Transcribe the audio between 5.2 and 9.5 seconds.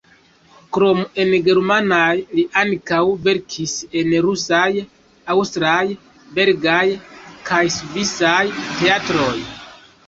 aŭstraj, belgaj kaj svisaj teatroj.